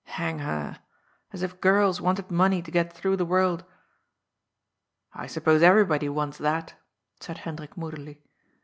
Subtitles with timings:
[0.17, 0.79] Hang her.
[1.31, 3.63] As if girls wanted money to get through the world
[5.13, 6.73] I ""I suppose everybody wants that,"
[7.19, 8.19] said Hendrik moodily.